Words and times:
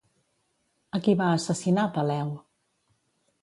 A 0.97 0.99
qui 1.07 1.15
va 1.19 1.27
assassinar, 1.33 1.85
Peleu? 1.99 2.33